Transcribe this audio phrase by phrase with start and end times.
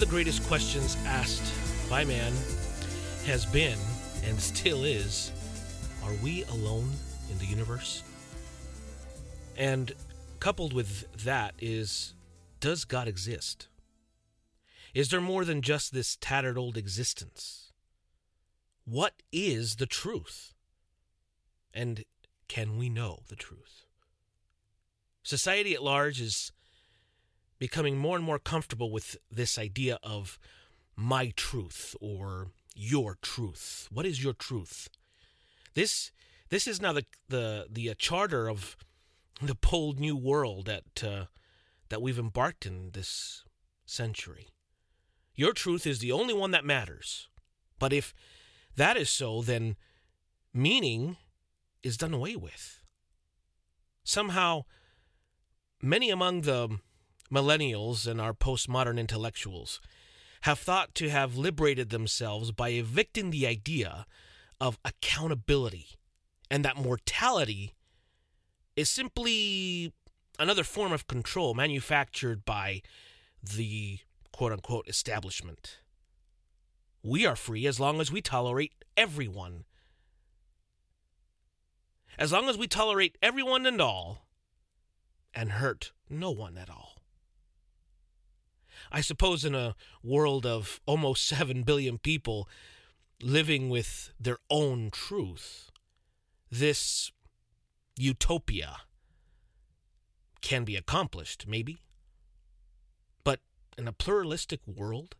[0.00, 1.52] Of the greatest questions asked
[1.90, 2.32] by man
[3.26, 3.76] has been,
[4.24, 5.30] and still is,
[6.02, 6.90] are we alone
[7.30, 8.02] in the universe?
[9.58, 9.92] And
[10.38, 12.14] coupled with that is,
[12.60, 13.68] does God exist?
[14.94, 17.70] Is there more than just this tattered old existence?
[18.86, 20.54] What is the truth?
[21.74, 22.06] And
[22.48, 23.84] can we know the truth?
[25.22, 26.52] Society at large is
[27.60, 30.40] becoming more and more comfortable with this idea of
[30.96, 33.86] my truth or your truth.
[33.92, 34.88] What is your truth?
[35.74, 36.10] This
[36.48, 38.76] this is now the the the uh, charter of
[39.40, 41.26] the bold new world that uh,
[41.90, 43.44] that we've embarked in this
[43.86, 44.48] century.
[45.34, 47.28] Your truth is the only one that matters.
[47.78, 48.14] But if
[48.76, 49.76] that is so, then
[50.52, 51.16] meaning
[51.82, 52.82] is done away with.
[54.04, 54.64] Somehow,
[55.82, 56.78] many among the
[57.32, 59.80] millennials and our postmodern intellectuals
[60.42, 64.06] have thought to have liberated themselves by evicting the idea
[64.60, 65.88] of accountability
[66.50, 67.74] and that mortality
[68.76, 69.92] is simply
[70.38, 72.82] another form of control manufactured by
[73.42, 73.98] the
[74.32, 75.78] quote unquote establishment.
[77.02, 79.64] We are free as long as we tolerate everyone.
[82.18, 84.26] As long as we tolerate everyone and all
[85.34, 86.99] and hurt no one at all.
[88.92, 92.48] I suppose in a world of almost 7 billion people
[93.22, 95.70] living with their own truth,
[96.50, 97.12] this
[97.96, 98.78] utopia
[100.40, 101.82] can be accomplished, maybe.
[103.24, 103.40] But
[103.76, 105.16] in a pluralistic world,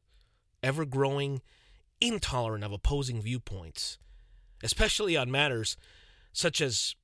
[0.63, 1.43] ever growing,
[2.01, 3.99] intolerant of opposing viewpoints,
[4.63, 5.77] especially on matters
[6.33, 6.95] such as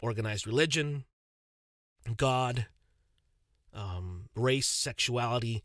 [0.00, 1.04] organized religion,
[2.16, 2.66] God,
[3.72, 5.62] um, race, sexuality,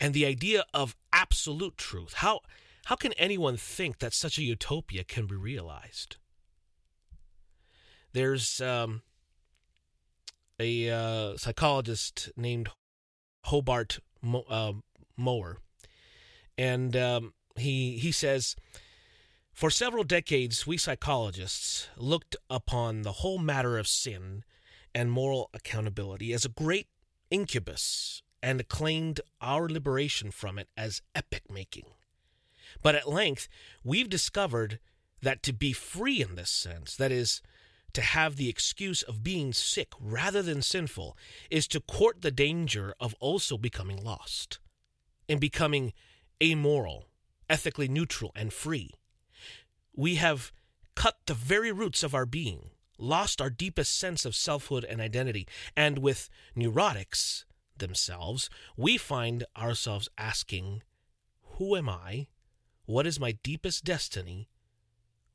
[0.00, 2.14] and the idea of absolute truth.
[2.14, 2.40] How
[2.86, 6.16] how can anyone think that such a utopia can be realized?
[8.12, 9.02] There's um,
[10.58, 12.70] a uh, psychologist named
[13.44, 14.72] Hobart Mo- uh,
[15.16, 15.58] Mowrer,
[16.56, 18.56] and um, he he says.
[19.52, 24.42] For several decades, we psychologists looked upon the whole matter of sin
[24.94, 26.86] and moral accountability as a great
[27.30, 31.86] incubus and acclaimed our liberation from it as epic making.
[32.82, 33.48] But at length,
[33.84, 34.78] we've discovered
[35.22, 37.42] that to be free in this sense, that is,
[37.92, 41.16] to have the excuse of being sick rather than sinful,
[41.50, 44.60] is to court the danger of also becoming lost,
[45.28, 45.92] in becoming
[46.42, 47.06] amoral,
[47.48, 48.92] ethically neutral, and free.
[49.94, 50.52] We have
[50.94, 55.46] cut the very roots of our being, lost our deepest sense of selfhood and identity,
[55.76, 57.44] and with neurotics,
[57.80, 60.82] themselves, we find ourselves asking,
[61.56, 62.28] Who am I?
[62.86, 64.48] What is my deepest destiny?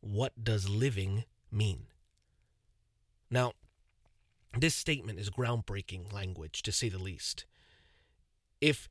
[0.02, 1.88] What does living mean?
[3.30, 3.54] Now,
[4.58, 7.46] this statement is groundbreaking language, to say the least.
[8.62, 8.88] If,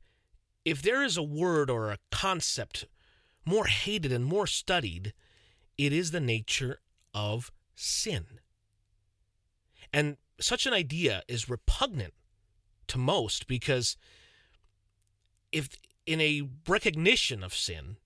[0.63, 2.85] if there is a word or a concept
[3.45, 5.13] more hated and more studied,
[5.77, 6.79] it is the nature
[7.13, 8.25] of sin.
[9.93, 12.13] And such an idea is repugnant
[12.87, 13.97] to most because
[15.51, 15.69] if
[16.05, 17.97] in a recognition of sin,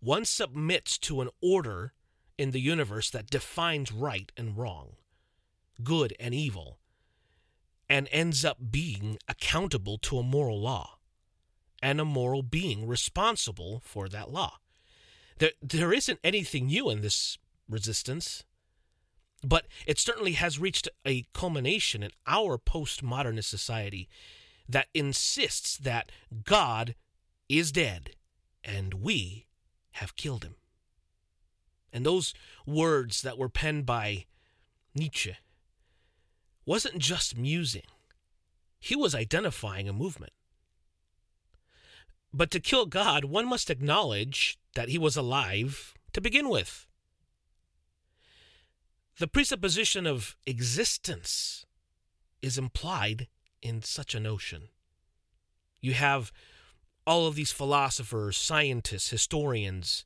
[0.00, 1.92] one submits to an order
[2.36, 4.96] in the universe that defines right and wrong,
[5.82, 6.78] good and evil,
[7.88, 10.98] and ends up being accountable to a moral law
[11.82, 14.58] and a moral being responsible for that law.
[15.38, 17.38] There, there isn't anything new in this
[17.68, 18.44] resistance.
[19.42, 24.08] But it certainly has reached a culmination in our postmodernist society
[24.68, 26.12] that insists that
[26.44, 26.94] God
[27.48, 28.10] is dead
[28.64, 29.46] and we
[29.92, 30.54] have killed him.
[31.92, 32.32] And those
[32.66, 34.26] words that were penned by
[34.94, 35.36] Nietzsche
[36.64, 37.82] wasn't just musing,
[38.78, 40.32] he was identifying a movement.
[42.32, 46.86] But to kill God, one must acknowledge that he was alive to begin with
[49.18, 51.66] the presupposition of existence
[52.40, 53.28] is implied
[53.60, 54.68] in such a notion.
[55.80, 56.32] You have
[57.06, 60.04] all of these philosophers, scientists, historians,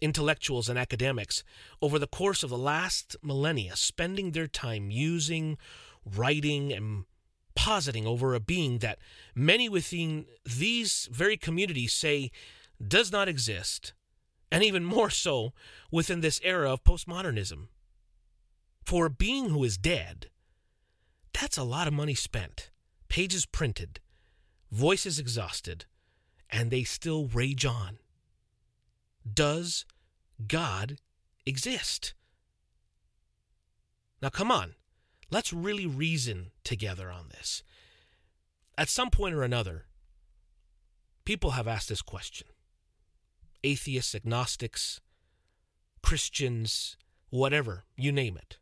[0.00, 1.42] intellectuals, and academics
[1.80, 5.56] over the course of the last millennia spending their time using,
[6.04, 7.04] writing, and
[7.54, 8.98] positing over a being that
[9.34, 12.30] many within these very communities say
[12.86, 13.92] does not exist,
[14.50, 15.52] and even more so
[15.90, 17.68] within this era of postmodernism.
[18.84, 20.28] For a being who is dead,
[21.32, 22.70] that's a lot of money spent,
[23.08, 24.00] pages printed,
[24.70, 25.86] voices exhausted,
[26.50, 27.98] and they still rage on.
[29.30, 29.84] Does
[30.46, 30.98] God
[31.46, 32.14] exist?
[34.20, 34.74] Now, come on.
[35.30, 37.62] Let's really reason together on this.
[38.76, 39.86] At some point or another,
[41.24, 42.48] people have asked this question
[43.64, 45.00] atheists, agnostics,
[46.02, 46.96] Christians,
[47.30, 48.58] whatever, you name it.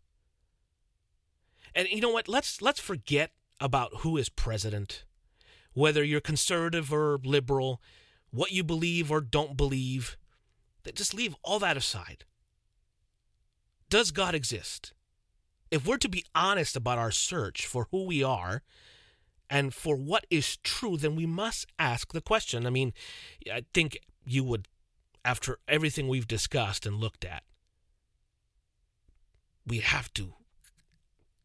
[1.74, 2.28] And you know what?
[2.28, 5.04] Let's let's forget about who is president,
[5.72, 7.80] whether you're conservative or liberal,
[8.30, 10.16] what you believe or don't believe.
[10.94, 12.24] Just leave all that aside.
[13.88, 14.92] Does God exist?
[15.70, 18.62] If we're to be honest about our search for who we are
[19.48, 22.66] and for what is true, then we must ask the question.
[22.66, 22.92] I mean,
[23.52, 24.68] I think you would,
[25.24, 27.42] after everything we've discussed and looked at,
[29.66, 30.34] we have to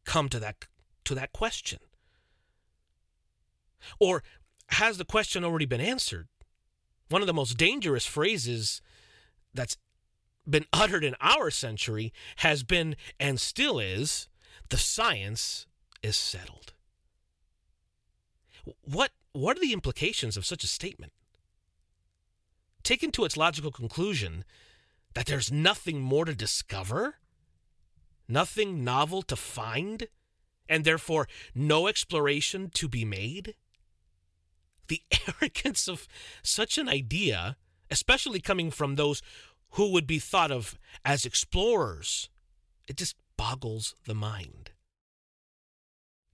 [0.05, 0.65] come to that
[1.05, 1.79] to that question.
[3.99, 4.23] Or
[4.69, 6.27] has the question already been answered?
[7.09, 8.81] One of the most dangerous phrases
[9.53, 9.77] that's
[10.47, 14.27] been uttered in our century has been and still is
[14.69, 15.67] the science
[16.01, 16.73] is settled.
[18.83, 21.11] What what are the implications of such a statement?
[22.83, 24.45] Taken to its logical conclusion
[25.13, 27.15] that there's nothing more to discover,
[28.27, 30.07] nothing novel to find,
[30.67, 33.55] and therefore no exploration to be made?
[34.87, 35.01] The
[35.41, 36.07] arrogance of
[36.43, 37.57] such an idea,
[37.89, 39.21] especially coming from those
[39.71, 42.29] who would be thought of as explorers,
[42.87, 44.71] it just boggles the mind.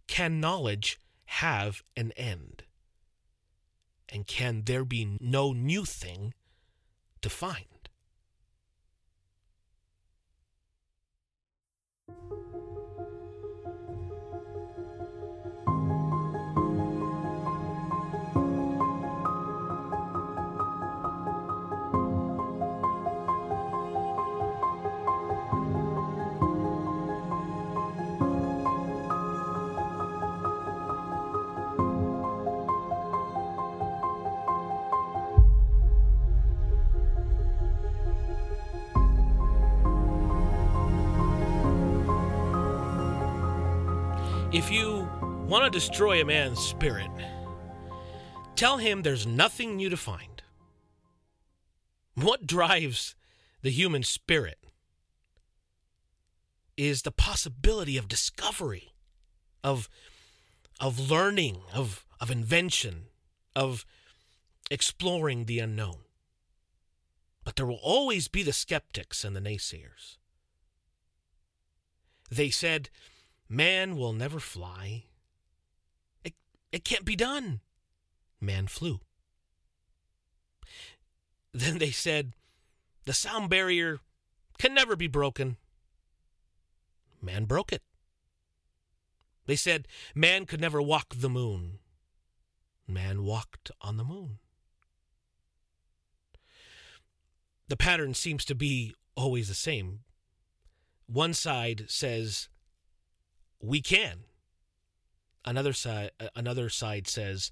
[0.08, 2.64] Can knowledge have an end?
[4.10, 6.34] And can there be no new thing
[7.22, 7.71] to find?
[12.12, 12.41] Thank you
[44.64, 45.10] If you
[45.48, 47.10] want to destroy a man's spirit,
[48.56, 50.44] tell him there's nothing new to find.
[52.14, 53.16] What drives
[53.64, 54.60] the human spirit
[56.78, 58.94] is the possibility of discovery,
[59.64, 59.90] of,
[60.80, 63.06] of learning, of, of invention,
[63.56, 63.84] of
[64.70, 66.02] exploring the unknown.
[67.44, 70.18] But there will always be the skeptics and the naysayers.
[72.30, 72.92] They said,
[73.54, 75.04] Man will never fly.
[76.24, 76.36] It,
[76.72, 77.60] it can't be done.
[78.40, 79.02] Man flew.
[81.54, 82.32] Then they said,
[83.04, 84.00] the sound barrier
[84.58, 85.58] can never be broken.
[87.22, 87.82] Man broke it.
[89.48, 91.80] They said, man could never walk the moon.
[92.88, 94.40] Man walked on the moon.
[97.68, 100.06] The pattern seems to be always the same.
[101.06, 102.48] One side says
[103.62, 104.20] we can.
[105.44, 107.52] Another side another side says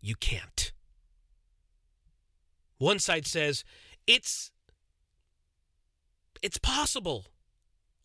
[0.00, 0.72] you can't.
[2.78, 3.64] One side says
[4.06, 4.50] it's
[6.42, 7.26] it's possible.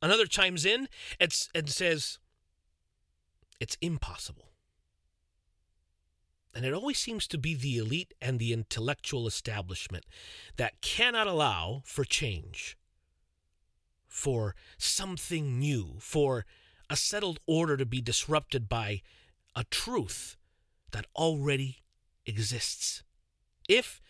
[0.01, 0.87] Another chimes in
[1.19, 2.19] and, and says
[3.59, 4.49] it's impossible.
[6.53, 10.05] And it always seems to be the elite and the intellectual establishment
[10.57, 12.77] that cannot allow for change,
[14.07, 16.45] for something new, for
[16.91, 19.01] a settled order to be disrupted by
[19.55, 20.35] a truth
[20.91, 21.77] that already
[22.25, 23.01] exists.
[23.69, 24.01] If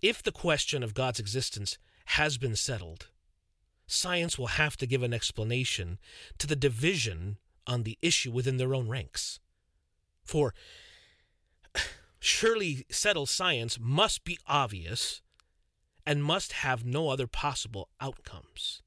[0.00, 1.76] if the question of God's existence
[2.18, 3.08] has been settled,
[3.88, 5.98] science will have to give an explanation
[6.38, 9.40] to the division on the issue within their own ranks.
[10.22, 10.54] For
[12.20, 15.20] surely settled science must be obvious
[16.06, 18.83] and must have no other possible outcomes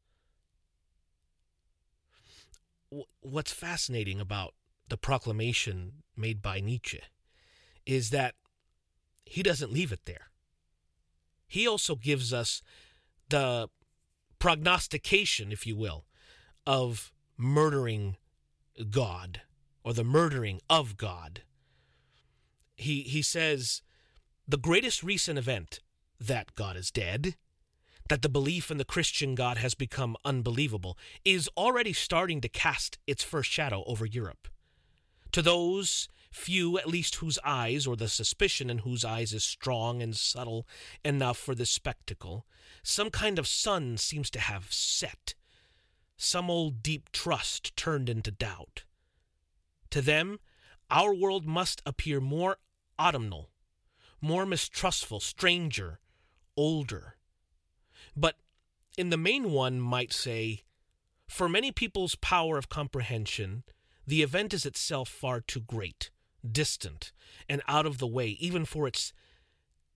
[3.22, 4.54] what's fascinating about
[4.90, 7.02] the proclamation made by Nietzsche
[7.86, 8.36] is that
[9.26, 10.28] he doesn't leave it there.
[11.48, 12.62] He also gives us
[13.30, 13.70] the
[14.40, 16.06] prognostication, if you will,
[16.66, 18.18] of murdering
[18.90, 19.42] God
[19.84, 21.44] or the murdering of God.
[22.76, 23.82] He, he says
[24.48, 25.80] the greatest recent event
[26.20, 27.36] that God is dead
[28.10, 32.98] that the belief in the Christian God has become unbelievable is already starting to cast
[33.06, 34.48] its first shadow over Europe.
[35.34, 40.02] To those few at least whose eyes, or the suspicion in whose eyes, is strong
[40.02, 40.68] and subtle
[41.04, 42.46] enough for this spectacle,
[42.84, 45.34] some kind of sun seems to have set,
[46.16, 48.84] some old deep trust turned into doubt.
[49.92, 50.40] To them,
[50.90, 52.58] our world must appear more
[53.00, 53.50] autumnal,
[54.22, 56.00] more mistrustful, stranger,
[56.56, 57.17] older.
[58.18, 58.36] But
[58.98, 60.64] in the main one might say,
[61.28, 63.64] for many people's power of comprehension,
[64.06, 66.10] the event is itself far too great,
[66.50, 67.12] distant,
[67.48, 69.14] and out of the way, even for its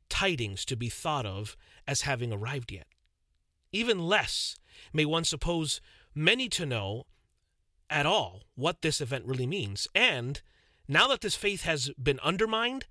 [0.10, 2.88] tidings to be thought of as having arrived yet.
[3.72, 4.58] Even less
[4.94, 5.82] may one suppose
[6.13, 7.06] many to know
[7.90, 9.88] at all what this event really means.
[9.96, 10.42] And
[10.88, 12.86] now that this faith has been undermined,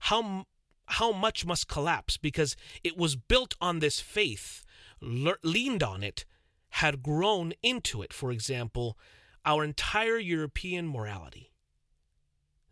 [0.00, 0.44] how
[0.90, 4.64] how much must collapse because it was built on this faith,
[5.00, 6.24] le- leaned on it,
[6.70, 8.12] had grown into it.
[8.12, 8.98] For example,
[9.44, 11.50] our entire European morality.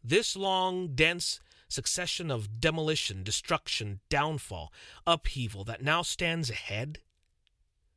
[0.02, 4.72] This long, dense succession of demolition, destruction, downfall,
[5.06, 6.98] upheaval that now stands ahead?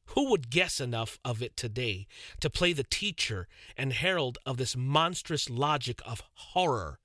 [0.07, 2.07] Who would guess enough of it today
[2.41, 3.47] to play the teacher
[3.77, 6.99] and herald of this monstrous logic of horror,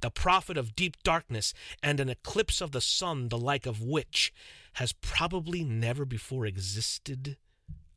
[0.00, 1.52] the prophet of deep darkness
[1.82, 4.32] and an eclipse of the sun, the like of which
[4.74, 7.36] has probably never before existed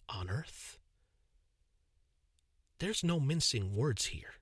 [0.09, 0.79] on earth?
[2.79, 4.33] There's no mincing words here.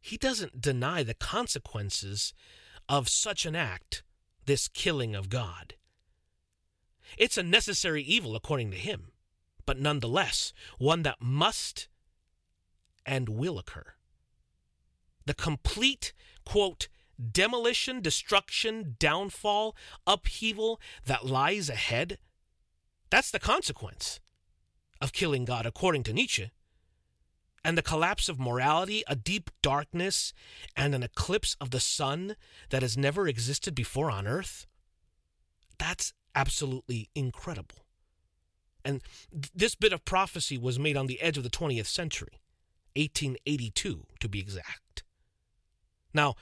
[0.00, 2.34] He doesn't deny the consequences
[2.88, 4.02] of such an act,
[4.46, 5.74] this killing of God.
[7.16, 9.12] It's a necessary evil according to him,
[9.66, 11.88] but nonetheless one that must
[13.06, 13.94] and will occur.
[15.28, 16.14] The complete,
[16.46, 16.88] quote,
[17.32, 22.16] demolition, destruction, downfall, upheaval that lies ahead,
[23.10, 24.20] that's the consequence
[25.02, 26.50] of killing God, according to Nietzsche
[27.62, 30.32] and the collapse of morality, a deep darkness,
[30.74, 32.34] and an eclipse of the sun
[32.70, 34.66] that has never existed before on earth,
[35.78, 37.84] that's absolutely incredible.
[38.82, 42.40] And th- this bit of prophecy was made on the edge of the 20th century,
[42.96, 45.02] 1882 to be exact.
[46.12, 46.34] Now,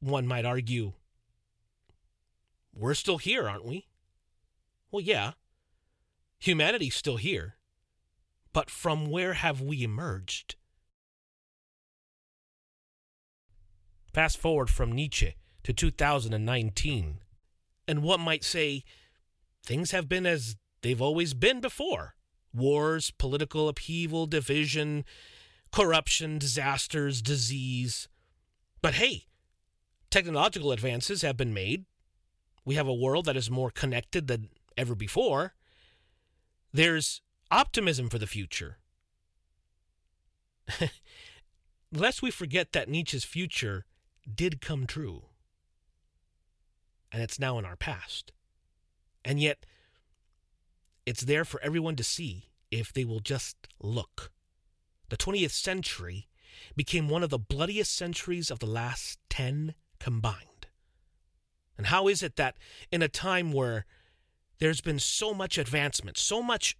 [0.00, 0.92] one might argue,
[2.74, 3.86] we're still here, aren't we?
[4.90, 5.32] Well, yeah,
[6.38, 7.58] humanity's still here
[8.52, 10.56] but from where have we emerged?
[14.12, 17.20] Fast forward from Nietzsche to 2019,
[17.86, 18.82] and what might say
[19.64, 22.14] things have been as they've always been before
[22.52, 25.04] wars, political upheaval, division,
[25.70, 28.08] corruption, disasters, disease.
[28.80, 29.24] But hey,
[30.10, 31.84] technological advances have been made.
[32.64, 35.54] We have a world that is more connected than ever before.
[36.72, 38.78] There's optimism for the future.
[41.92, 43.86] Lest we forget that Nietzsche's future
[44.32, 45.24] did come true.
[47.10, 48.32] And it's now in our past.
[49.24, 49.64] And yet,
[51.06, 54.30] it's there for everyone to see if they will just look.
[55.08, 56.28] The 20th century
[56.76, 60.66] became one of the bloodiest centuries of the last 10 combined.
[61.76, 62.56] And how is it that
[62.90, 63.86] in a time where
[64.58, 66.76] there's been so much advancement, so much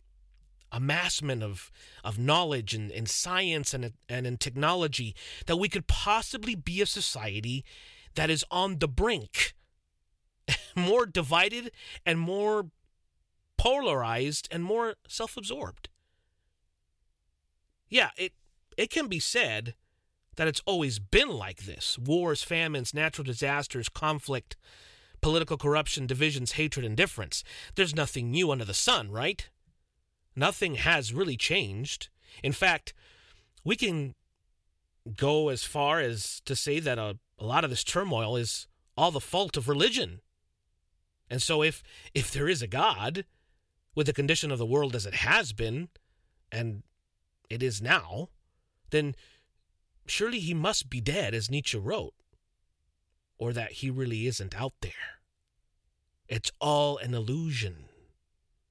[0.73, 1.71] amassment of,
[2.05, 5.15] of knowledge and, in science and, and in technology
[5.47, 7.65] that we could possibly be a society
[8.15, 9.55] that is on the brink,
[10.77, 11.71] more divided
[12.05, 12.67] and more
[13.57, 15.89] polarized and more self absorbed.
[17.89, 18.33] Yeah, it,
[18.79, 19.75] it can be said
[20.37, 24.57] that it's always been like this wars, famines, natural disasters, conflict,
[25.21, 27.43] political corruption, divisions, hatred, indifference.
[27.75, 29.51] There's nothing new under the sun, right?
[30.37, 32.09] Nothing has really changed.
[32.43, 32.95] In fact,
[33.65, 34.15] we can
[35.17, 39.11] go as far as to say that a, a lot of this turmoil is all
[39.11, 40.21] the fault of religion.
[41.29, 41.83] And so if
[42.15, 43.25] if there is a God,
[43.97, 45.89] with the condition of the world as it has been,
[46.53, 46.85] and
[47.51, 48.29] it is now,
[48.91, 49.15] then
[50.07, 52.15] surely he must be dead, as Nietzsche wrote,
[53.39, 55.21] or that he really isn't out there.
[56.29, 57.85] It's all an illusion.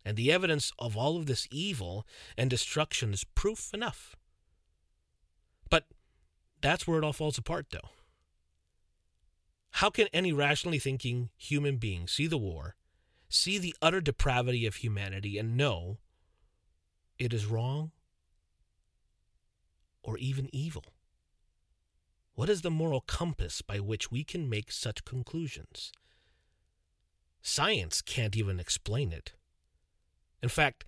[0.05, 2.05] And the evidence of all of this evil
[2.37, 4.15] and destruction is proof enough.
[5.69, 5.85] But
[6.61, 7.89] that's where it all falls apart, though.
[9.71, 12.75] How can any rationally thinking human being see the war,
[13.27, 15.97] see the utter depravity of humanity, and know
[17.19, 17.91] it is wrong
[20.07, 20.85] or even evil?
[22.33, 25.91] What is the moral compass by which we can make such conclusions?
[27.41, 29.33] Science can't even explain it.
[30.41, 30.85] In fact,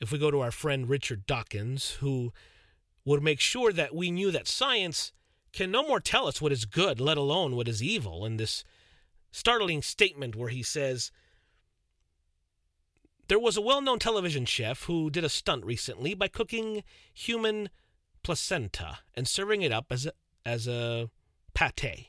[0.00, 2.32] if we go to our friend Richard Dawkins, who
[3.04, 5.12] would make sure that we knew that science
[5.52, 8.64] can no more tell us what is good, let alone what is evil, in this
[9.30, 11.10] startling statement where he says,
[13.28, 16.82] There was a well known television chef who did a stunt recently by cooking
[17.12, 17.68] human
[18.22, 20.12] placenta and serving it up as a,
[20.46, 21.10] as a
[21.52, 22.08] pate,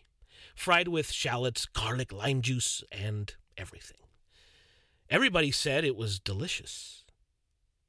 [0.56, 3.98] fried with shallots, garlic, lime juice, and everything.
[5.10, 7.04] Everybody said it was delicious.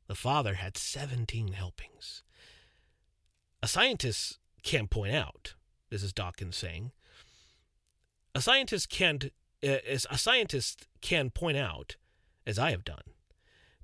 [0.08, 2.24] The father had 17 helpings.
[3.62, 5.54] A scientist can't point out,
[5.88, 6.90] this is Dawkins saying,
[8.34, 9.26] a scientist can't,
[9.62, 11.94] uh, a scientist can point out,
[12.44, 13.02] as I have done,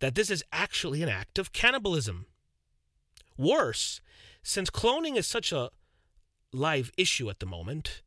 [0.01, 2.27] that this is actually an act of cannibalism.
[3.37, 4.01] Worse,
[4.43, 5.71] since cloning is such a
[6.53, 8.03] live issue at the moment,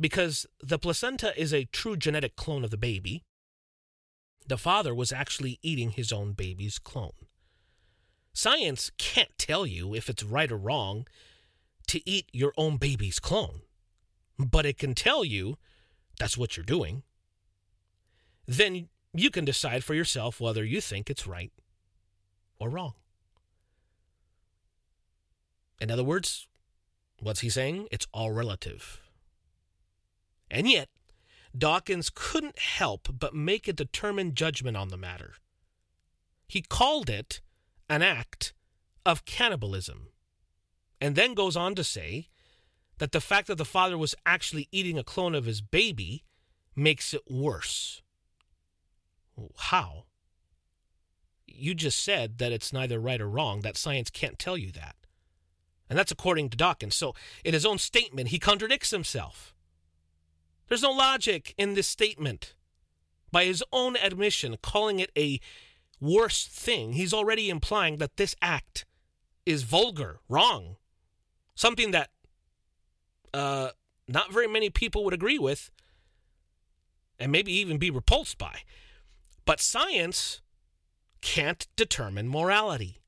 [0.00, 3.22] because the placenta is a true genetic clone of the baby,
[4.46, 7.12] the father was actually eating his own baby's clone.
[8.32, 11.06] Science can't tell you if it's right or wrong
[11.86, 13.60] to eat your own baby's clone,
[14.38, 15.56] but it can tell you
[16.18, 17.04] that's what you're doing.
[18.46, 21.52] Then you can decide for yourself whether you think it's right
[22.58, 22.94] or wrong.
[25.80, 26.48] In other words,
[27.20, 27.88] what's he saying?
[27.90, 29.00] It's all relative.
[30.50, 30.88] And yet,
[31.56, 35.34] Dawkins couldn't help but make a determined judgment on the matter.
[36.48, 37.40] He called it
[37.88, 38.52] an act
[39.06, 40.08] of cannibalism,
[41.00, 42.28] and then goes on to say
[42.98, 46.24] that the fact that the father was actually eating a clone of his baby
[46.74, 48.02] makes it worse.
[49.56, 50.04] How?
[51.46, 54.96] You just said that it's neither right or wrong, that science can't tell you that.
[55.88, 56.94] And that's according to Dawkins.
[56.94, 59.54] So, in his own statement, he contradicts himself.
[60.68, 62.54] There's no logic in this statement.
[63.30, 65.40] By his own admission, calling it a
[66.00, 68.86] worse thing, he's already implying that this act
[69.44, 70.76] is vulgar, wrong,
[71.54, 72.10] something that
[73.32, 73.70] uh,
[74.08, 75.70] not very many people would agree with,
[77.18, 78.60] and maybe even be repulsed by.
[79.44, 80.40] But science
[81.20, 83.00] can't determine morality.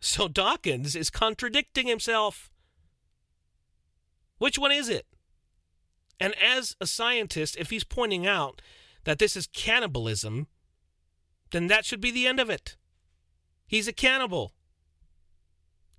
[0.00, 2.50] So Dawkins is contradicting himself.
[4.38, 5.06] Which one is it?
[6.20, 8.60] And as a scientist, if he's pointing out
[9.04, 10.46] that this is cannibalism,
[11.50, 12.76] then that should be the end of it.
[13.66, 14.52] He's a cannibal.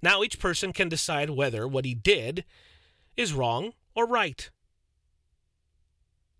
[0.01, 2.45] Now each person can decide whether what he did
[3.17, 4.49] is wrong or right.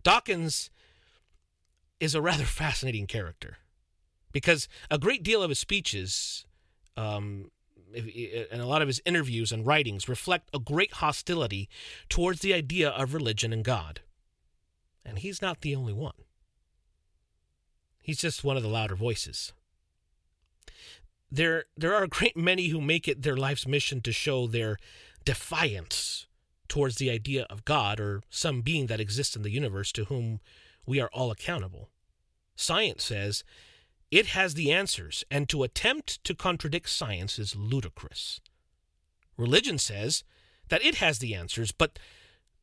[0.04, 0.70] Dawkins
[2.00, 3.58] is a rather fascinating character
[4.32, 6.46] because a great deal of his speeches
[6.98, 7.52] um,
[7.96, 11.70] and a lot of his interviews and writings reflect a great hostility
[12.08, 14.02] towards the idea of religion and God.
[15.06, 16.14] And he's not the only one.
[18.02, 19.54] He's just one of the louder voices.
[21.32, 24.78] There, there are a great many who make it their life's mission to show their
[25.26, 26.28] defiance
[26.68, 30.40] towards the idea of God or some being that exists in the universe to whom
[30.90, 31.92] we are all accountable.
[32.56, 33.44] Science says
[34.10, 38.42] it has the answers, and to attempt to contradict science is ludicrous.
[39.38, 40.24] Religion says
[40.70, 42.00] that it has the answers, but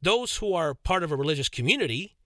[0.02, 2.16] those who are part of a religious community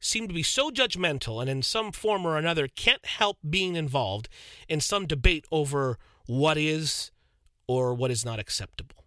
[0.00, 4.28] seem to be so judgmental and in some form or another can't help being involved
[4.68, 7.12] in some debate over what is
[7.68, 9.04] or what is not acceptable.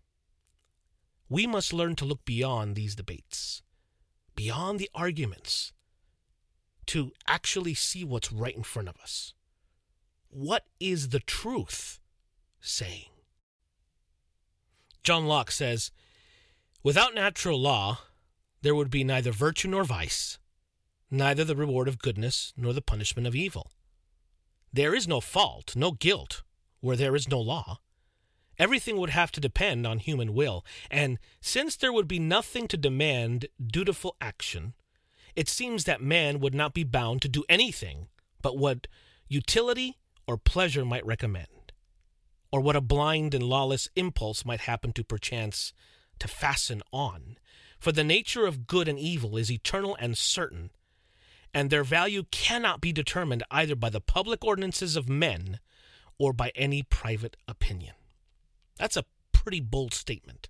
[1.27, 3.63] We must learn to look beyond these debates,
[4.33, 5.73] beyond the arguments,
[6.87, 9.33] to actually see what's right in front of us.
[10.29, 11.99] What is the truth
[12.59, 13.09] saying?
[15.03, 15.91] John Locke says,
[16.83, 17.99] Without natural law,
[18.61, 20.39] there would be neither virtue nor vice,
[21.09, 23.71] neither the reward of goodness nor the punishment of evil.
[24.73, 26.43] There is no fault, no guilt,
[26.81, 27.79] where there is no law.
[28.59, 32.77] Everything would have to depend on human will, and since there would be nothing to
[32.77, 34.73] demand dutiful action,
[35.37, 38.07] it seems that man would not be bound to do anything
[38.41, 38.87] but what
[39.27, 39.97] utility
[40.27, 41.71] or pleasure might recommend,
[42.51, 45.73] or what a blind and lawless impulse might happen to perchance
[46.19, 47.37] to fasten on.
[47.79, 50.71] For the nature of good and evil is eternal and certain,
[51.53, 55.59] and their value cannot be determined either by the public ordinances of men
[56.17, 57.93] or by any private opinion.
[58.77, 60.49] That's a pretty bold statement.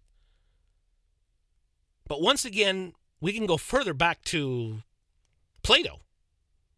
[2.08, 4.84] But once again, we can go further back to
[5.64, 6.02] Plato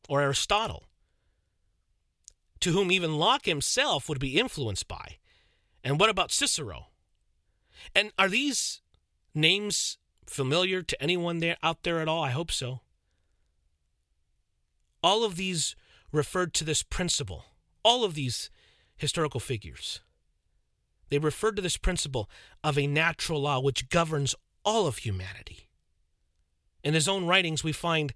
[0.07, 0.85] or Aristotle
[2.59, 5.17] to whom even Locke himself would be influenced by?
[5.83, 6.87] And what about Cicero?
[7.95, 8.81] And are these
[9.33, 12.23] names familiar to anyone there out there at all?
[12.23, 12.81] I hope so.
[15.01, 15.75] All of these
[16.11, 17.45] referred to this principle.
[17.83, 18.49] All of these
[18.97, 20.01] historical figures.
[21.09, 22.29] They referred to this principle
[22.63, 25.68] of a natural law which governs all of humanity.
[26.83, 28.13] In his own writings, we find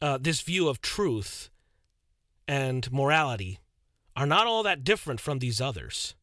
[0.00, 1.50] uh, this view of truth
[2.46, 3.60] and morality
[4.16, 6.14] are not all that different from these others.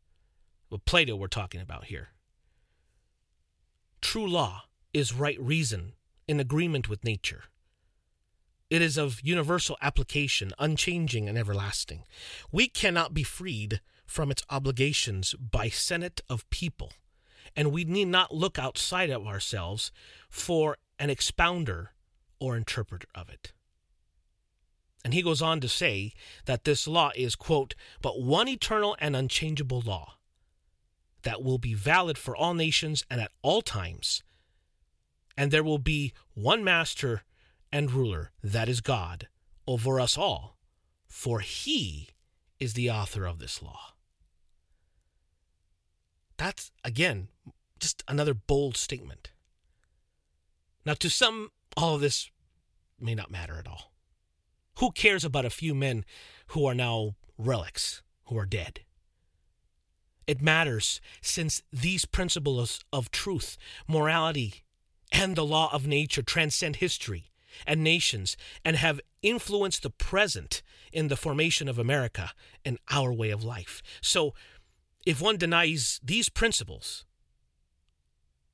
[0.70, 2.10] Well, Plato, we're talking about here.
[4.02, 4.64] True law
[4.94, 5.94] is right reason
[6.28, 7.46] in agreement with nature.
[8.70, 12.04] It is of universal application, unchanging and everlasting.
[12.52, 16.92] We cannot be freed from its obligations by senate of people,
[17.56, 19.92] and we need not look outside of ourselves
[20.30, 21.88] for an expounder
[22.40, 23.52] or interpreter of it.
[25.04, 26.14] And he goes on to say
[26.46, 30.16] that this law is, quote, but one eternal and unchangeable law
[31.22, 34.24] that will be valid for all nations and at all times.
[35.38, 37.24] And there will be one master
[37.72, 39.28] and ruler, that is God,
[39.68, 40.58] over us all,
[41.08, 42.10] for he
[42.60, 43.94] is the author of this law.
[46.38, 47.28] That's, again,
[47.80, 49.32] just another bold statement.
[50.86, 52.30] Now, to some, all of this
[53.00, 53.92] may not matter at all.
[54.80, 56.06] Who cares about a few men
[56.48, 58.82] who are now relics, who are dead?
[60.28, 64.64] It matters since these principles of truth, morality,
[65.12, 67.32] and the law of nature transcend history
[67.66, 72.32] and nations and have influenced the present in the formation of America
[72.64, 73.82] and our way of life.
[74.02, 74.34] So,
[75.06, 77.06] if one denies these principles,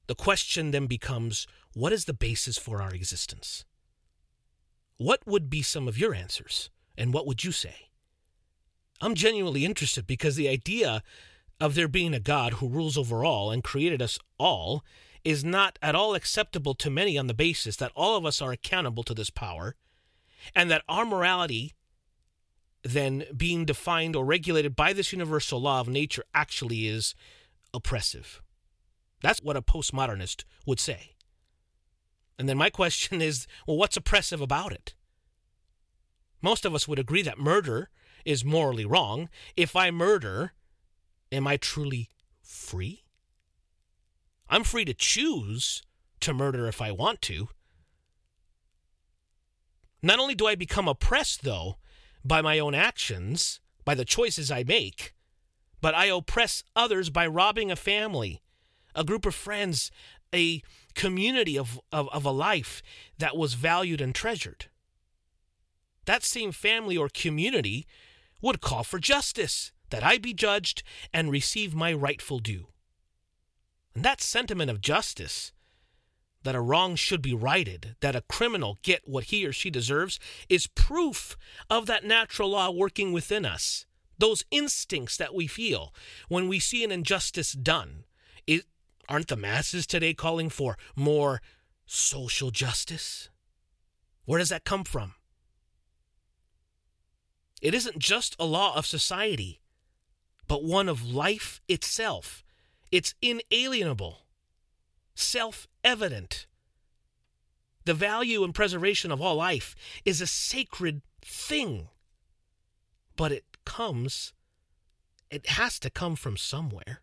[0.08, 3.66] the question then becomes what is the basis for our existence?
[4.98, 6.70] What would be some of your answers?
[6.98, 7.90] And what would you say?
[9.02, 11.02] I'm genuinely interested because the idea
[11.60, 14.84] of there being a God who rules over all and created us all
[15.24, 18.52] is not at all acceptable to many on the basis that all of us are
[18.52, 19.76] accountable to this power
[20.56, 21.74] and that our morality
[22.84, 27.14] then being defined or regulated by this universal law of nature actually is
[27.74, 28.42] oppressive.
[29.22, 31.16] That's what a postmodernist would say.
[32.38, 34.96] And then my question is well, what's oppressive about it?
[36.42, 37.90] Most of us would agree that murder
[38.26, 39.30] is morally wrong.
[39.56, 40.54] If I murder,
[41.32, 42.10] am I truly
[42.42, 43.04] free?
[44.50, 45.82] I'm free to choose
[46.20, 47.50] to murder if I want to.
[50.04, 51.78] Not only do I become oppressed, though,
[52.26, 55.14] by my own actions, by the choices I make,
[55.80, 58.42] but I oppress others by robbing a family,
[58.96, 59.92] a group of friends,
[60.34, 60.62] a
[60.96, 62.82] community of, of, of a life
[63.18, 64.66] that was valued and treasured.
[66.06, 67.86] That same family or community
[68.42, 72.68] would call for justice, that I be judged and receive my rightful due.
[73.94, 75.52] And that sentiment of justice
[76.44, 80.20] that a wrong should be righted, that a criminal get what he or she deserves,
[80.50, 81.38] is proof
[81.70, 83.86] of that natural law working within us.
[84.18, 85.94] Those instincts that we feel
[86.30, 88.06] when we see an injustice done.
[88.48, 88.66] It,
[89.12, 91.42] aren't the masses today calling for more
[91.86, 93.30] social justice?
[94.24, 95.16] Where does that come from?
[97.62, 99.60] It isn't just a law of society,
[100.48, 102.42] but one of life itself.
[102.90, 104.20] It's inalienable
[105.14, 106.48] self evident.
[107.84, 111.90] The value and preservation of all life is a sacred thing,
[113.18, 114.32] but it comes,
[115.30, 117.02] it has to come from somewhere.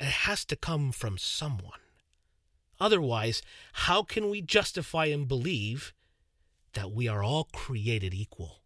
[0.00, 1.78] It has to come from someone.
[2.80, 3.42] Otherwise,
[3.74, 5.92] how can we justify and believe
[6.72, 8.62] that we are all created equal?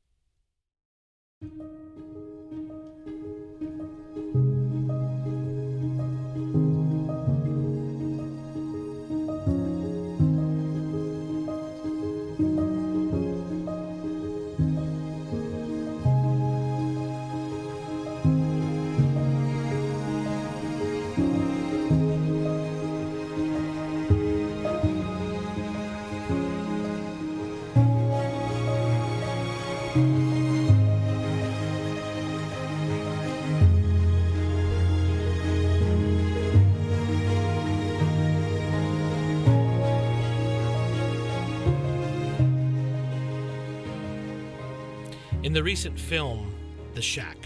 [45.44, 46.54] In the recent film,
[46.94, 47.36] The Shack,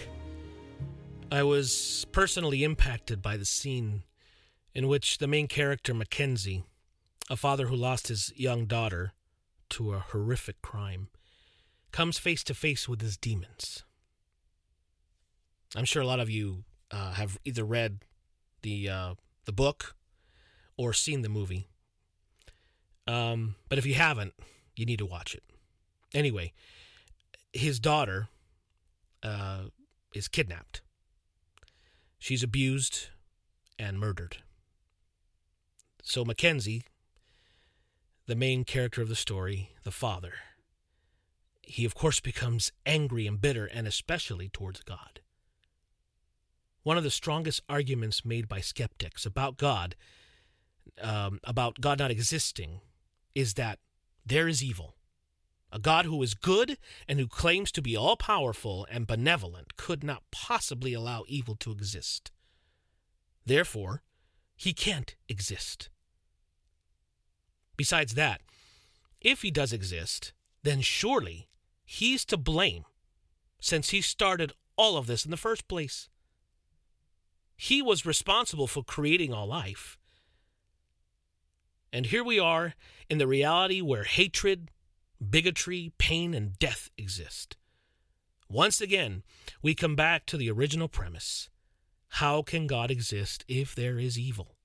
[1.33, 4.03] I was personally impacted by the scene
[4.73, 6.63] in which the main character, Mackenzie,
[7.29, 9.11] a father who lost his young daughter
[9.71, 11.09] to a horrific crime,
[11.91, 13.83] comes face to face with his demons.
[15.75, 18.05] I'm sure a lot of you uh, have either read
[18.61, 19.97] the uh, the book
[20.77, 21.67] or seen the movie.
[23.05, 24.35] Um, but if you haven't,
[24.77, 25.43] you need to watch it.
[26.13, 26.53] Anyway,
[27.53, 28.27] his daughter
[29.23, 29.63] uh,
[30.13, 30.81] is kidnapped.
[32.17, 33.07] She's abused
[33.77, 34.37] and murdered.
[36.03, 36.83] So Mackenzie,
[38.27, 40.33] the main character of the story, the father,
[41.61, 45.21] he of course becomes angry and bitter, and especially towards God.
[46.83, 49.95] One of the strongest arguments made by skeptics about God,
[51.01, 52.81] um, about God not existing,
[53.35, 53.79] is that
[54.25, 54.95] there is evil.
[55.71, 56.77] A God who is good
[57.07, 61.71] and who claims to be all powerful and benevolent could not possibly allow evil to
[61.71, 62.31] exist.
[63.45, 64.01] Therefore,
[64.55, 65.89] he can't exist.
[67.77, 68.41] Besides that,
[69.21, 71.47] if he does exist, then surely
[71.85, 72.85] he's to blame
[73.59, 76.09] since he started all of this in the first place.
[77.55, 79.97] He was responsible for creating all life.
[81.91, 82.75] And here we are
[83.09, 84.71] in the reality where hatred,
[85.27, 87.57] bigotry, pain, and death exist.
[88.49, 89.23] Once again,
[89.61, 91.49] we come back to the original premise
[92.13, 94.55] how can God exist if there is evil?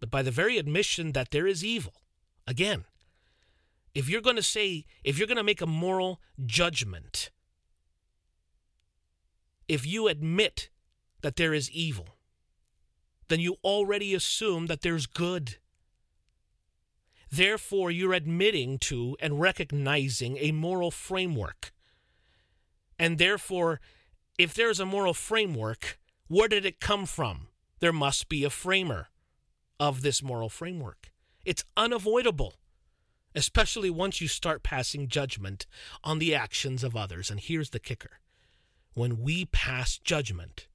[0.00, 1.92] But by the very admission that there is evil,
[2.46, 2.84] again,
[3.94, 7.30] if you're going to say, if you're going to make a moral judgment,
[9.68, 10.68] if you admit
[11.22, 12.16] that there is evil,
[13.28, 15.58] then you already assume that there's good.
[17.30, 21.72] Therefore, you're admitting to and recognizing a moral framework.
[22.98, 23.80] And therefore,
[24.38, 27.48] if there's a moral framework, where did it come from?
[27.78, 29.08] There must be a framer
[29.78, 31.12] of this moral framework.
[31.44, 32.54] It's unavoidable,
[33.34, 35.66] especially once you start passing judgment
[36.04, 37.30] on the actions of others.
[37.30, 38.20] And here's the kicker
[38.94, 40.66] when we pass judgment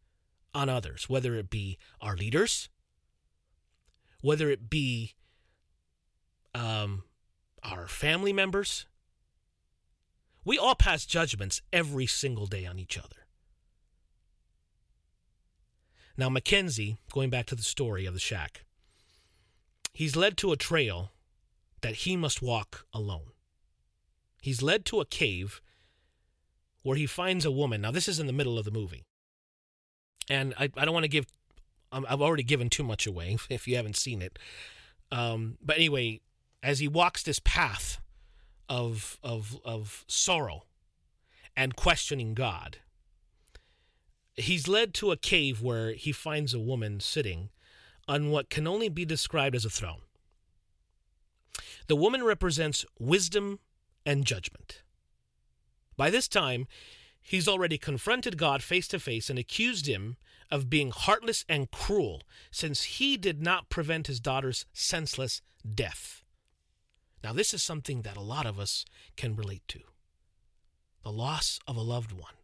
[0.54, 2.70] on others, whether it be our leaders,
[4.22, 5.14] whether it be
[7.66, 8.86] our family members.
[10.44, 13.26] We all pass judgments every single day on each other.
[16.18, 18.64] Now, Mackenzie, going back to the story of the shack,
[19.94, 21.12] he's led to a trail
[21.82, 23.32] that he must walk alone.
[24.42, 25.62] He's led to a cave
[26.84, 27.82] where he finds a woman.
[27.82, 29.04] Now, this is in the middle of the movie.
[30.30, 31.26] And I, I don't want to give,
[31.92, 34.38] I've already given too much away if you haven't seen it.
[35.12, 36.22] Um, but anyway,
[36.66, 38.02] as he walks this path
[38.68, 40.64] of of of sorrow
[41.56, 42.80] and questioning God.
[44.34, 47.50] He's led to a cave where he finds a woman sitting
[48.08, 50.02] on what can only be described as a throne.
[51.88, 53.60] The woman represents wisdom
[54.04, 54.82] and judgment.
[55.96, 56.68] By this time,
[57.22, 60.18] he's already confronted God face to face and accused him
[60.52, 66.25] of being heartless and cruel since he did not prevent his daughter's senseless death.
[67.26, 68.86] Now, this is something that a lot of us
[69.18, 69.80] can relate to
[71.02, 72.36] the loss of a loved one,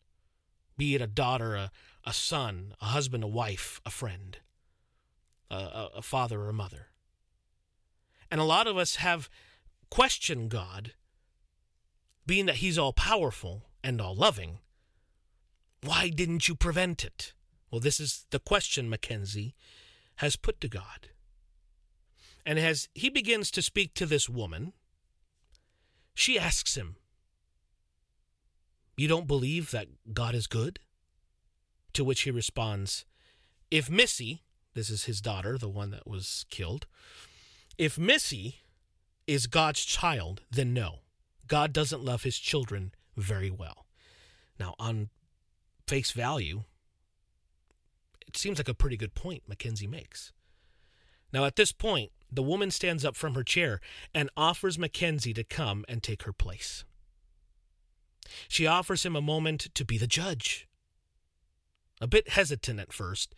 [0.76, 1.72] be it a daughter, a,
[2.04, 4.40] a son, a husband, a wife, a friend,
[5.52, 6.88] a, a father, or a mother.
[8.32, 9.30] And a lot of us have
[9.92, 10.94] questioned God,
[12.26, 14.58] being that He's all powerful and all loving.
[15.84, 17.34] Why didn't you prevent it?
[17.70, 19.54] Well, this is the question Mackenzie
[20.16, 21.11] has put to God.
[22.46, 24.74] And as he begins to speak to this woman,
[26.14, 26.96] she asks him,
[28.98, 30.80] You don't believe that God is good?
[31.94, 33.06] To which he responds,
[33.70, 36.88] If Missy, this is his daughter, the one that was killed,
[37.78, 38.58] if Missy
[39.28, 41.00] is God's child, then no.
[41.48, 43.86] God doesn't love his children very well.
[44.60, 45.10] Now, on
[45.88, 46.64] face value,
[48.26, 50.32] it seems like a pretty good point Mackenzie makes.
[51.34, 53.82] Now, at this point, the woman stands up from her chair
[54.14, 56.86] and offers Mackenzie to come and take her place.
[58.48, 60.68] She offers him a moment to be the judge.
[62.00, 63.36] A bit hesitant at first,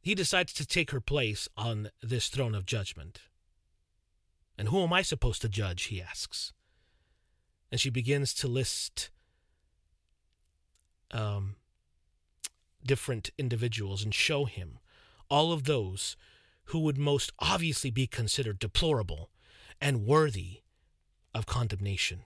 [0.00, 3.20] he decides to take her place on this throne of judgment.
[4.56, 5.84] And who am I supposed to judge?
[5.84, 6.52] he asks.
[7.70, 9.10] And she begins to list
[11.10, 11.56] um,
[12.84, 14.78] different individuals and show him
[15.28, 16.16] all of those
[16.70, 19.28] who would most obviously be considered deplorable
[19.80, 20.60] and worthy
[21.34, 22.20] of condemnation.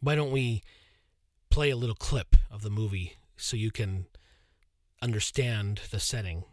[0.00, 0.62] Why don't we
[1.50, 4.06] play a little clip of the movie so you can
[5.02, 6.44] understand the setting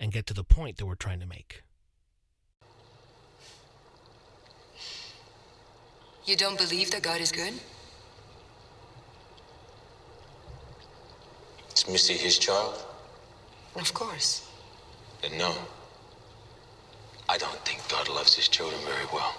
[0.00, 1.62] and get to the point that we're trying to make?
[6.26, 7.54] You don't believe that God is good?
[11.76, 12.84] Is Missy his child?
[13.76, 14.48] Of course.
[15.22, 15.54] Then no.
[17.28, 19.34] I don't think God loves his children very well.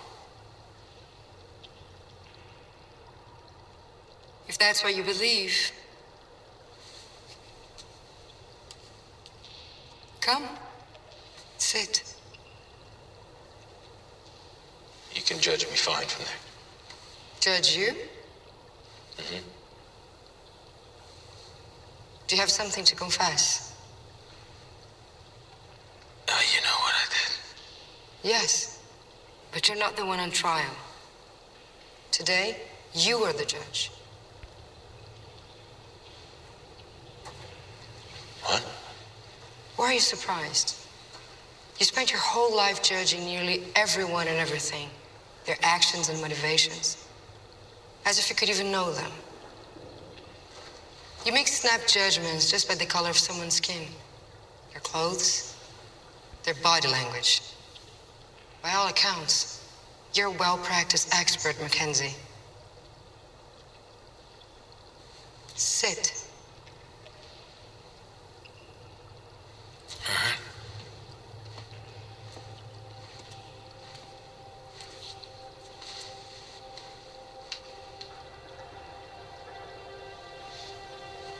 [4.47, 5.71] If that's what you believe,
[10.25, 10.49] Come.
[11.59, 12.15] Sit.
[15.13, 16.33] You can judge me fine from there.
[17.39, 17.89] Judge you?
[19.17, 19.47] Mm-hmm.
[22.27, 23.71] Do you have something to confess?
[26.27, 27.34] Uh, you know what I did?
[28.25, 28.79] Yes.
[29.51, 30.75] But you're not the one on trial.
[32.11, 32.57] Today,
[32.93, 33.91] you are the judge.
[38.43, 38.65] What?
[39.75, 40.75] Why are you surprised?
[41.79, 44.89] You spent your whole life judging nearly everyone and everything,
[45.45, 47.05] their actions and motivations,
[48.07, 49.11] as if you could even know them.
[51.27, 53.87] You make snap judgments just by the color of someone's skin,
[54.71, 55.55] their clothes,
[56.43, 57.41] their body language.
[58.65, 59.63] By all accounts,
[60.15, 62.15] you're a well practiced expert, Mackenzie.
[65.53, 66.25] Sit.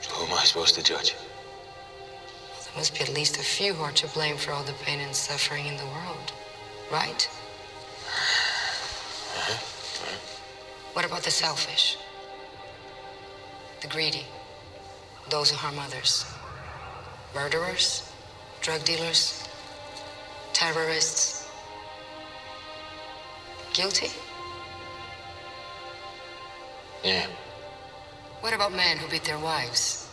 [0.00, 1.16] So who am I supposed to judge?
[1.16, 5.00] There must be at least a few who are to blame for all the pain
[5.00, 6.32] and suffering in the world,
[6.90, 7.28] right?
[9.36, 9.58] Uh-huh.
[10.92, 11.96] What about the selfish?
[13.80, 14.24] The greedy?
[15.30, 16.24] Those who harm others?
[17.34, 18.10] Murderers?
[18.60, 19.46] Drug dealers?
[20.52, 21.48] Terrorists?
[23.74, 24.10] Guilty?
[27.04, 27.26] Yeah.
[28.40, 30.08] What about men who beat their wives?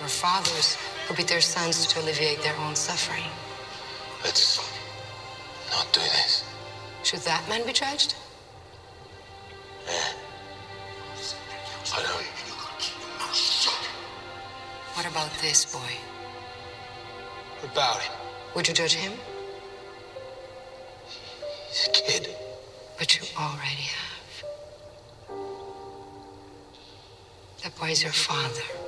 [0.00, 3.24] Or fathers who beat their sons to alleviate their own suffering?
[4.24, 4.58] Let's
[5.70, 6.44] not do this.
[7.02, 8.14] Should that man be judged?
[9.86, 9.92] Yeah.
[11.92, 12.48] I know you can
[13.64, 13.88] don't.
[14.94, 15.92] What about this boy?
[17.62, 18.12] About him?
[18.54, 19.12] Would you judge him?
[21.68, 22.28] He's a kid.
[22.98, 24.44] But you already have.
[27.62, 28.83] That boy is your father.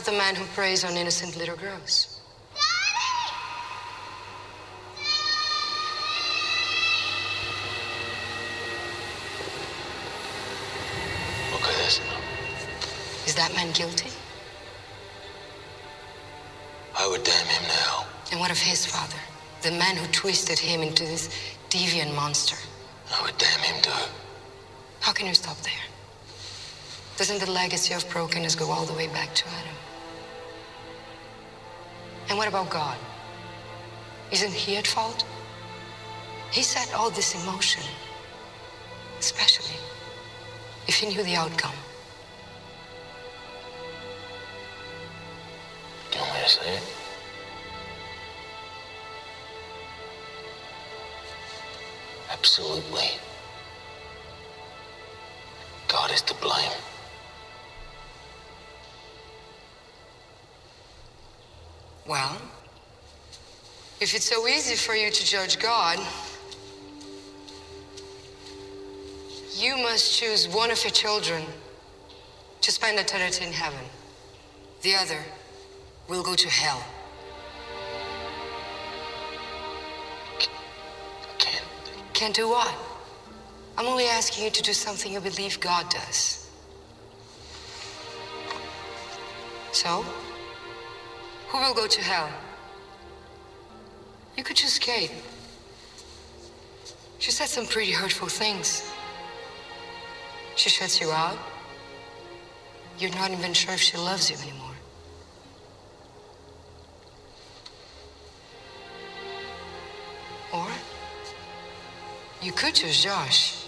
[0.00, 2.20] About the man who preys on innocent little girls?
[11.54, 13.26] Okay, that's enough.
[13.26, 14.08] Is that man guilty?
[16.96, 18.06] I would damn him now.
[18.32, 19.18] And what of his father?
[19.60, 21.28] The man who twisted him into this
[21.68, 22.56] deviant monster.
[23.14, 23.90] I would damn him too.
[25.00, 25.84] How can you stop there?
[27.18, 29.89] Doesn't the legacy of brokenness go all the way back to Adam?
[32.30, 32.96] And what about God?
[34.30, 35.24] Isn't he at fault?
[36.52, 37.82] He set all this in motion,
[39.18, 39.74] especially
[40.86, 41.74] if he knew the outcome.
[46.12, 46.82] Do you want me to say it?
[52.30, 53.10] Absolutely.
[55.88, 56.70] God is to blame.
[62.10, 62.42] Well,
[64.00, 65.96] if it's so easy for you to judge God,
[69.56, 71.44] you must choose one of your children
[72.62, 73.78] to spend eternity in heaven.
[74.82, 75.20] The other
[76.08, 76.84] will go to hell.
[81.38, 81.64] Can't.
[82.12, 82.74] Can't do what?
[83.78, 86.50] I'm only asking you to do something you believe God does.
[89.70, 90.04] So,
[91.50, 92.30] who will go to hell?
[94.36, 95.10] You could choose Kate.
[97.18, 98.88] She said some pretty hurtful things.
[100.54, 101.36] She shuts you out.
[102.98, 104.76] You're not even sure if she loves you anymore.
[110.52, 110.68] Or
[112.40, 113.64] you could choose Josh.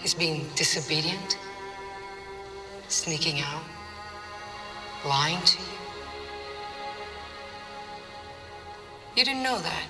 [0.00, 1.38] He's being disobedient,
[2.88, 3.62] sneaking out,
[5.06, 5.64] lying to you.
[9.16, 9.86] You didn't know that.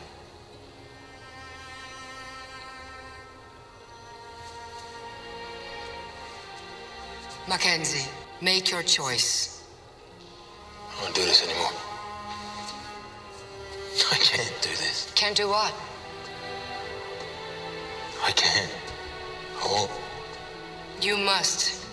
[7.48, 8.08] Mackenzie,
[8.40, 9.64] make your choice.
[10.90, 11.72] I won't do this anymore.
[14.10, 15.12] I can't do this.
[15.14, 15.74] Can't do what?
[18.24, 18.70] I can't.
[19.62, 19.90] I won't.
[21.00, 21.84] You must.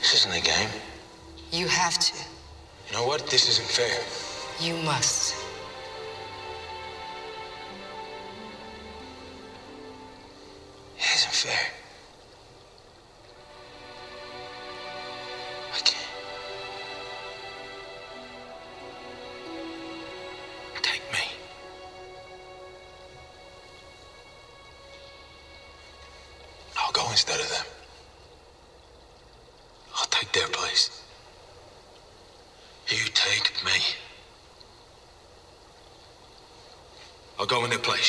[0.00, 0.70] This isn't a game.
[1.52, 2.14] You have to.
[2.88, 3.26] You know what?
[3.28, 4.00] This isn't fair.
[4.60, 5.45] You must.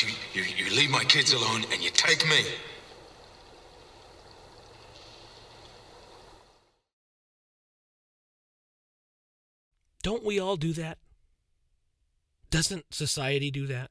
[0.03, 2.45] You, you, you leave my kids alone and you take me.
[10.03, 10.99] Don't we all do that?
[12.49, 13.89] Doesn't society do that?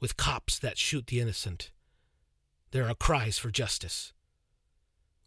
[0.00, 1.70] With cops that shoot the innocent,
[2.70, 4.12] there are cries for justice.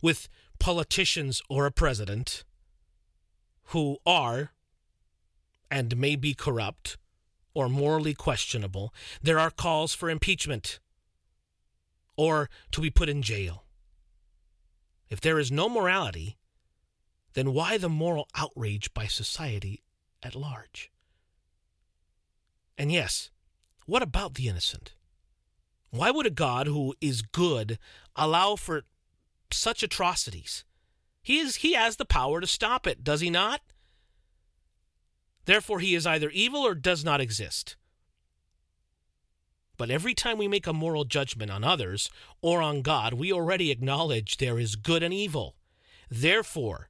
[0.02, 2.44] With politicians or a president
[3.66, 4.54] who are
[5.70, 6.98] and may be corrupt
[7.54, 10.80] or morally questionable, there are calls for impeachment
[12.16, 13.64] or to be put in jail.
[15.10, 16.38] If there is no morality,
[17.34, 19.84] then why the moral outrage by society
[20.22, 20.92] at large?
[22.78, 23.30] And yes,
[23.86, 24.96] what about the innocent?
[25.90, 27.78] Why would a God who is good
[28.16, 28.84] allow for
[29.52, 30.66] such atrocities?
[31.22, 33.62] He is he has the power to stop it, does he not?
[35.46, 37.76] Therefore he is either evil or does not exist.
[39.78, 42.10] But every time we make a moral judgment on others
[42.42, 45.56] or on God, we already acknowledge there is good and evil.
[46.10, 46.90] Therefore,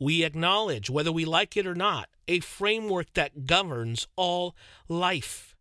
[0.00, 4.56] we acknowledge, whether we like it or not, a framework that governs all
[4.88, 5.54] life.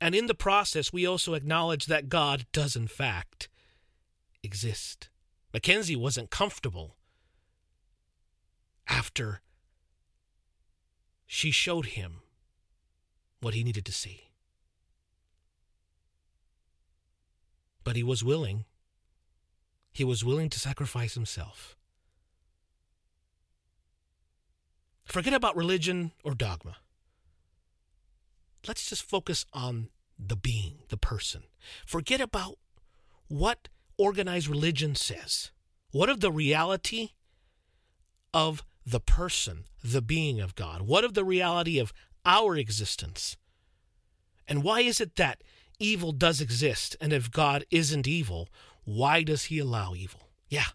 [0.00, 3.48] And in the process, we also acknowledge that God does, in fact,
[4.42, 5.08] exist.
[5.52, 6.96] Mackenzie wasn't comfortable
[8.88, 9.40] after
[11.34, 12.20] she showed him
[13.40, 14.28] what he needed to see.
[17.82, 18.66] But he was willing.
[19.92, 21.74] He was willing to sacrifice himself.
[25.06, 26.76] Forget about religion or dogma.
[28.68, 31.44] Let's just focus on the being, the person.
[31.86, 32.58] Forget about
[33.28, 35.50] what organized religion says.
[35.92, 37.12] What of the reality
[38.34, 40.82] of the person, the being of God?
[40.82, 41.92] What of the reality of
[42.24, 43.36] our existence?
[44.48, 45.42] And why is it that
[45.78, 46.96] evil does exist?
[47.00, 48.48] And if God isn't evil,
[48.84, 50.28] why does he allow evil?
[50.48, 50.66] Yeah,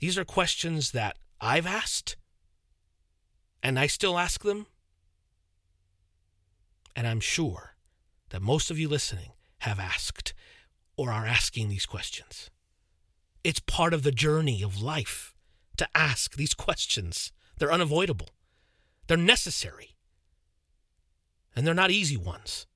[0.00, 2.16] these are questions that I've asked
[3.62, 4.66] and I still ask them.
[6.94, 7.74] And I'm sure
[8.28, 10.34] that most of you listening have asked
[10.96, 12.50] or are asking these questions.
[13.42, 15.33] It's part of the journey of life
[15.76, 17.32] to ask these questions.
[17.58, 18.30] They're unavoidable,
[19.06, 19.96] they're necessary,
[21.54, 22.66] and they're not easy ones.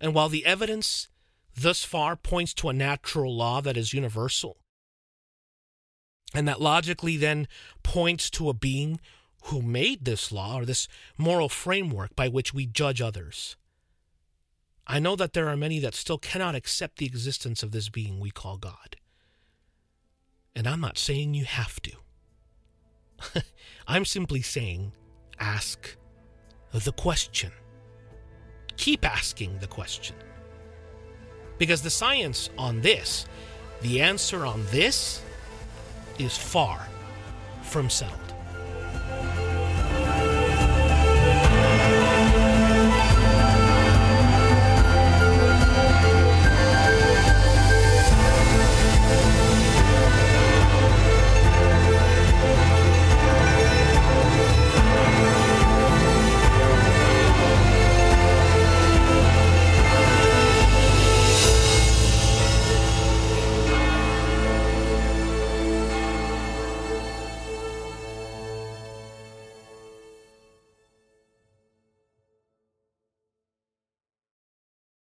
[0.00, 1.08] And while the evidence
[1.56, 4.58] thus far points to a natural law that is universal,
[6.34, 7.48] and that logically then
[7.82, 9.00] points to a being
[9.44, 13.56] who made this law or this moral framework by which we judge others.
[14.86, 18.20] I know that there are many that still cannot accept the existence of this being
[18.20, 18.96] we call God.
[20.54, 21.92] And I'm not saying you have to.
[23.88, 24.92] I'm simply saying
[25.38, 25.96] ask
[26.72, 27.52] the question.
[28.76, 30.16] Keep asking the question.
[31.58, 33.26] Because the science on this,
[33.82, 35.22] the answer on this,
[36.18, 36.86] is far
[37.62, 38.34] from settled.